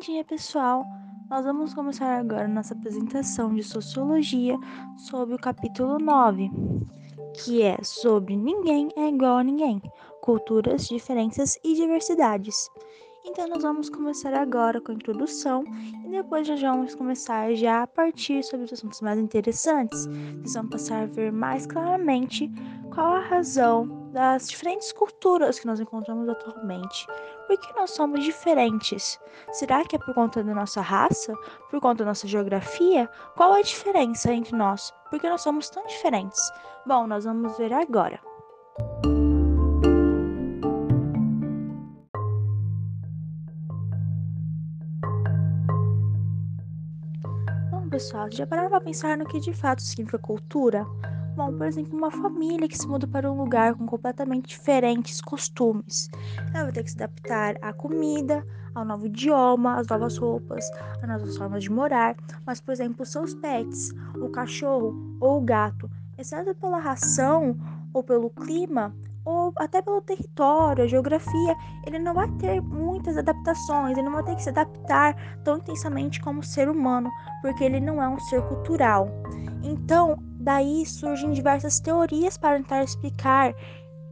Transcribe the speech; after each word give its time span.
dia, 0.00 0.24
pessoal! 0.24 0.84
Nós 1.30 1.44
vamos 1.44 1.72
começar 1.72 2.18
agora 2.18 2.48
nossa 2.48 2.74
apresentação 2.74 3.54
de 3.54 3.62
sociologia 3.62 4.58
sobre 4.96 5.36
o 5.36 5.38
capítulo 5.38 5.98
9, 5.98 6.50
que 7.34 7.62
é 7.62 7.78
sobre 7.82 8.36
Ninguém 8.36 8.88
é 8.96 9.08
igual 9.08 9.38
a 9.38 9.44
ninguém: 9.44 9.80
culturas, 10.20 10.88
diferenças 10.88 11.58
e 11.62 11.74
diversidades. 11.74 12.68
Então, 13.24 13.48
nós 13.48 13.62
vamos 13.62 13.88
começar 13.88 14.34
agora 14.34 14.80
com 14.80 14.92
a 14.92 14.94
introdução 14.96 15.64
e 16.04 16.10
depois 16.10 16.46
já 16.46 16.56
vamos 16.72 16.94
começar 16.94 17.54
já 17.54 17.82
a 17.82 17.86
partir 17.86 18.42
sobre 18.42 18.66
os 18.66 18.72
assuntos 18.72 19.00
mais 19.00 19.18
interessantes. 19.18 20.06
Vocês 20.06 20.54
vão 20.54 20.68
passar 20.68 21.04
a 21.04 21.06
ver 21.06 21.32
mais 21.32 21.66
claramente 21.66 22.50
qual 22.92 23.14
a 23.14 23.20
razão 23.20 24.03
das 24.14 24.48
diferentes 24.48 24.92
culturas 24.92 25.58
que 25.58 25.66
nós 25.66 25.80
encontramos 25.80 26.28
atualmente. 26.28 27.04
Por 27.48 27.58
que 27.58 27.74
nós 27.74 27.90
somos 27.90 28.22
diferentes? 28.22 29.18
Será 29.52 29.84
que 29.84 29.96
é 29.96 29.98
por 29.98 30.14
conta 30.14 30.42
da 30.42 30.54
nossa 30.54 30.80
raça? 30.80 31.34
Por 31.68 31.80
conta 31.80 32.04
da 32.04 32.10
nossa 32.10 32.28
geografia? 32.28 33.10
Qual 33.36 33.56
é 33.56 33.58
a 33.58 33.62
diferença 33.62 34.32
entre 34.32 34.56
nós? 34.56 34.94
Por 35.10 35.20
que 35.20 35.28
nós 35.28 35.42
somos 35.42 35.68
tão 35.68 35.84
diferentes? 35.88 36.40
Bom, 36.86 37.08
nós 37.08 37.24
vamos 37.24 37.58
ver 37.58 37.72
agora. 37.72 38.20
pessoal, 47.90 48.28
já 48.28 48.44
pararam 48.44 48.70
para 48.70 48.80
pensar 48.80 49.16
no 49.16 49.24
que 49.24 49.38
de 49.38 49.52
fato 49.52 49.80
significa 49.80 50.18
cultura? 50.18 50.84
Bom, 51.36 51.52
por 51.52 51.66
exemplo, 51.66 51.98
uma 51.98 52.12
família 52.12 52.68
que 52.68 52.78
se 52.78 52.86
muda 52.86 53.08
para 53.08 53.30
um 53.30 53.36
lugar 53.36 53.74
com 53.74 53.84
completamente 53.86 54.48
diferentes 54.48 55.20
costumes. 55.20 56.08
Ela 56.52 56.64
vai 56.64 56.72
ter 56.72 56.84
que 56.84 56.90
se 56.90 56.96
adaptar 56.96 57.56
à 57.60 57.72
comida, 57.72 58.46
ao 58.72 58.84
novo 58.84 59.06
idioma, 59.06 59.74
às 59.80 59.88
novas 59.88 60.16
roupas, 60.16 60.70
às 61.02 61.08
novas 61.08 61.36
formas 61.36 61.64
de 61.64 61.70
morar. 61.70 62.16
Mas, 62.46 62.60
por 62.60 62.70
exemplo, 62.70 63.04
seus 63.04 63.34
pets, 63.34 63.90
o 64.20 64.28
cachorro 64.28 64.94
ou 65.20 65.38
o 65.38 65.44
gato, 65.44 65.90
exceto 66.16 66.54
pela 66.54 66.78
ração 66.78 67.56
ou 67.92 68.02
pelo 68.02 68.30
clima, 68.30 68.94
ou 69.24 69.52
até 69.56 69.80
pelo 69.80 70.02
território, 70.02 70.84
a 70.84 70.86
geografia, 70.86 71.56
ele 71.86 71.98
não 71.98 72.12
vai 72.12 72.28
ter 72.32 72.60
muitas 72.60 73.16
adaptações, 73.16 73.96
ele 73.96 74.06
não 74.06 74.12
vai 74.12 74.22
ter 74.22 74.36
que 74.36 74.42
se 74.42 74.50
adaptar 74.50 75.16
tão 75.42 75.56
intensamente 75.56 76.20
como 76.20 76.40
o 76.40 76.44
ser 76.44 76.68
humano, 76.68 77.10
porque 77.40 77.64
ele 77.64 77.80
não 77.80 78.02
é 78.02 78.08
um 78.08 78.18
ser 78.18 78.42
cultural. 78.42 79.08
Então, 79.62 80.18
daí 80.38 80.84
surgem 80.84 81.32
diversas 81.32 81.80
teorias 81.80 82.36
para 82.36 82.58
tentar 82.58 82.84
explicar 82.84 83.54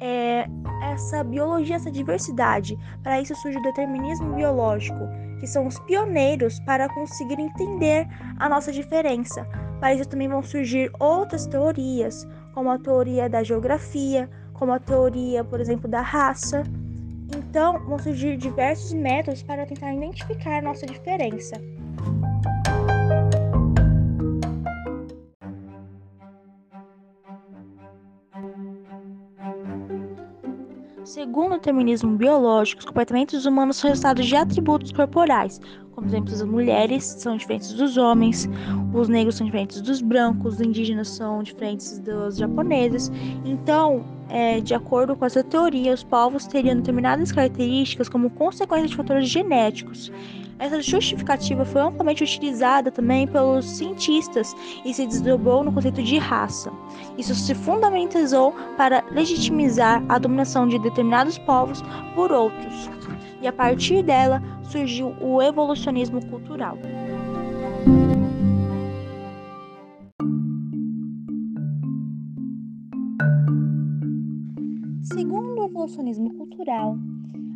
é, 0.00 0.46
essa 0.82 1.24
biologia, 1.24 1.76
essa 1.76 1.90
diversidade. 1.90 2.76
Para 3.02 3.20
isso 3.20 3.34
surge 3.36 3.58
o 3.58 3.62
determinismo 3.62 4.34
biológico, 4.34 5.08
que 5.40 5.46
são 5.46 5.66
os 5.66 5.78
pioneiros 5.80 6.60
para 6.60 6.88
conseguir 6.88 7.40
entender 7.40 8.06
a 8.38 8.48
nossa 8.48 8.70
diferença. 8.70 9.46
Para 9.80 9.94
isso 9.94 10.08
também 10.08 10.28
vão 10.28 10.42
surgir 10.42 10.90
outras 10.98 11.46
teorias, 11.46 12.26
como 12.52 12.70
a 12.70 12.78
teoria 12.78 13.28
da 13.28 13.42
geografia, 13.42 14.28
como 14.58 14.72
a 14.72 14.78
teoria, 14.78 15.44
por 15.44 15.60
exemplo, 15.60 15.88
da 15.88 16.00
raça. 16.00 16.62
Então, 17.36 17.78
vão 17.86 17.98
surgir 17.98 18.36
diversos 18.36 18.92
métodos 18.92 19.42
para 19.42 19.64
tentar 19.64 19.94
identificar 19.94 20.62
nossa 20.62 20.86
diferença. 20.86 21.56
Segundo 31.04 31.52
o 31.52 31.56
determinismo 31.56 32.16
biológico, 32.16 32.80
os 32.80 32.84
comportamentos 32.84 33.46
humanos 33.46 33.78
são 33.78 33.88
resultados 33.88 34.26
de 34.26 34.36
atributos 34.36 34.92
corporais, 34.92 35.58
como 35.98 36.06
por 36.06 36.14
exemplo, 36.14 36.32
as 36.32 36.42
mulheres 36.44 37.04
são 37.04 37.36
diferentes 37.36 37.72
dos 37.72 37.96
homens, 37.96 38.48
os 38.94 39.08
negros 39.08 39.34
são 39.34 39.46
diferentes 39.46 39.80
dos 39.80 40.00
brancos, 40.00 40.54
os 40.54 40.60
indígenas 40.60 41.08
são 41.08 41.42
diferentes 41.42 41.98
dos 41.98 42.36
japoneses. 42.36 43.10
Então, 43.44 44.04
é, 44.28 44.60
de 44.60 44.74
acordo 44.74 45.16
com 45.16 45.24
essa 45.24 45.42
teoria, 45.42 45.92
os 45.92 46.04
povos 46.04 46.46
teriam 46.46 46.76
determinadas 46.76 47.32
características 47.32 48.08
como 48.08 48.30
consequência 48.30 48.86
de 48.86 48.94
fatores 48.94 49.28
genéticos. 49.28 50.12
Essa 50.60 50.80
justificativa 50.80 51.64
foi 51.64 51.80
amplamente 51.80 52.22
utilizada 52.22 52.92
também 52.92 53.26
pelos 53.26 53.64
cientistas 53.64 54.54
e 54.84 54.94
se 54.94 55.04
desdobrou 55.04 55.64
no 55.64 55.72
conceito 55.72 56.02
de 56.02 56.18
raça. 56.18 56.70
Isso 57.16 57.34
se 57.34 57.54
fundamentalizou 57.54 58.54
para 58.76 59.04
legitimizar 59.10 60.02
a 60.08 60.18
dominação 60.18 60.68
de 60.68 60.78
determinados 60.78 61.38
povos 61.38 61.82
por 62.14 62.30
outros. 62.30 62.88
E 63.40 63.46
a 63.46 63.52
partir 63.52 64.02
dela 64.02 64.42
surgiu 64.68 65.14
o 65.20 65.40
evolucionismo 65.42 66.24
cultural. 66.26 66.78
Segundo 75.02 75.60
o 75.60 75.64
evolucionismo 75.64 76.34
cultural, 76.34 76.98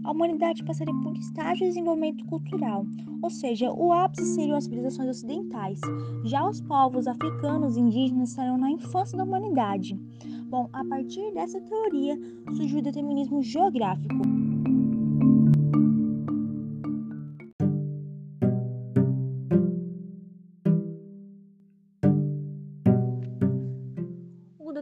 a 0.05 0.11
humanidade 0.11 0.65
passaria 0.65 0.95
por 1.03 1.17
estágios 1.17 1.59
de 1.59 1.67
desenvolvimento 1.67 2.25
cultural, 2.27 2.85
ou 3.21 3.31
seja, 3.31 3.71
o 3.73 3.93
ápice 3.93 4.35
seriam 4.35 4.57
as 4.57 4.65
civilizações 4.65 5.09
ocidentais. 5.11 5.81
Já 6.25 6.49
os 6.49 6.61
povos 6.63 7.07
africanos 7.07 7.77
e 7.77 7.81
indígenas 7.81 8.31
estariam 8.31 8.59
na 8.59 8.71
infância 8.71 9.17
da 9.17 9.25
humanidade. 9.25 9.95
Bom, 10.49 10.69
a 10.73 10.85
partir 10.85 11.33
dessa 11.33 11.61
teoria 11.61 12.19
surgiu 12.57 12.81
o 12.81 12.83
determinismo 12.83 13.43
geográfico. 13.43 14.43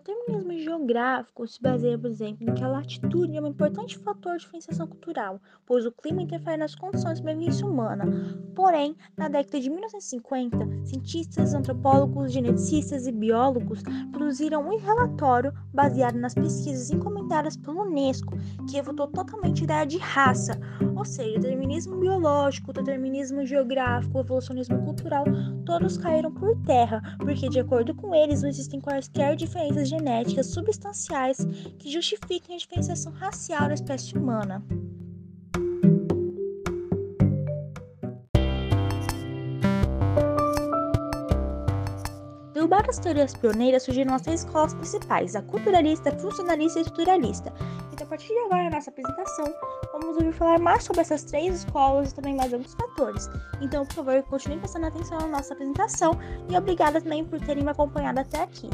Determinismo 0.00 0.58
geográfico 0.58 1.46
se 1.46 1.60
baseia, 1.60 1.98
por 1.98 2.10
exemplo, 2.10 2.48
em 2.48 2.54
que 2.54 2.64
a 2.64 2.68
latitude 2.68 3.36
é 3.36 3.40
um 3.40 3.46
importante 3.46 3.98
fator 3.98 4.36
de 4.36 4.44
diferenciação 4.44 4.86
cultural, 4.86 5.40
pois 5.66 5.84
o 5.84 5.92
clima 5.92 6.22
interfere 6.22 6.56
nas 6.56 6.74
condições 6.74 7.14
de 7.14 7.18
sobrevivência 7.18 7.66
humana. 7.66 8.04
Porém, 8.54 8.96
na 9.16 9.28
década 9.28 9.60
de 9.60 9.68
1950, 9.68 10.86
cientistas, 10.86 11.54
antropólogos, 11.54 12.32
geneticistas 12.32 13.06
e 13.06 13.12
biólogos 13.12 13.82
produziram 14.10 14.66
um 14.66 14.78
relatório 14.78 15.52
baseado 15.72 16.16
nas 16.16 16.34
pesquisas 16.34 16.90
encomendadas 16.90 17.56
pela 17.56 17.82
Unesco, 17.82 18.36
que 18.68 18.76
refutou 18.76 19.06
totalmente 19.08 19.62
a 19.62 19.64
ideia 19.64 19.86
de 19.86 19.98
raça, 19.98 20.58
ou 20.96 21.04
seja, 21.04 21.38
determinismo 21.38 21.96
biológico, 21.96 22.72
determinismo 22.72 23.44
geográfico, 23.44 24.18
evolucionismo 24.18 24.82
cultural, 24.84 25.24
todos 25.64 25.98
caíram 25.98 26.32
por 26.32 26.56
terra, 26.62 27.00
porque, 27.18 27.48
de 27.48 27.60
acordo 27.60 27.94
com 27.94 28.14
eles, 28.14 28.42
não 28.42 28.48
existem 28.48 28.80
quaisquer 28.80 29.36
diferenças 29.36 29.89
genéticas 29.90 30.46
substanciais 30.46 31.38
que 31.78 31.90
justifiquem 31.90 32.54
a 32.54 32.58
diferenciação 32.58 33.12
racial 33.12 33.68
da 33.68 33.74
espécie 33.74 34.16
humana. 34.16 34.64
Derrubadas 42.54 42.90
as 42.90 42.98
teorias 42.98 43.34
pioneiras, 43.34 43.82
surgiram 43.82 44.14
as 44.14 44.22
três 44.22 44.40
escolas 44.44 44.74
principais, 44.74 45.34
a 45.34 45.42
culturalista, 45.42 46.12
funcionalista 46.18 46.78
e 46.78 46.82
estruturalista. 46.82 47.52
Então, 47.92 48.06
a 48.06 48.10
partir 48.10 48.28
de 48.28 48.38
agora, 48.38 48.64
na 48.64 48.70
nossa 48.70 48.90
apresentação, 48.90 49.46
vamos 49.92 50.16
ouvir 50.16 50.32
falar 50.32 50.58
mais 50.58 50.84
sobre 50.84 51.00
essas 51.00 51.24
três 51.24 51.64
escolas 51.64 52.12
e 52.12 52.14
também 52.14 52.36
mais 52.36 52.52
outros 52.52 52.74
fatores. 52.74 53.28
Então, 53.60 53.84
por 53.86 53.94
favor, 53.94 54.22
continue 54.24 54.58
prestando 54.58 54.86
atenção 54.86 55.18
na 55.18 55.26
nossa 55.26 55.54
apresentação 55.54 56.12
e 56.48 56.56
obrigada 56.56 57.00
também 57.00 57.24
por 57.24 57.40
terem 57.40 57.64
me 57.64 57.70
acompanhado 57.70 58.20
até 58.20 58.42
aqui. 58.42 58.70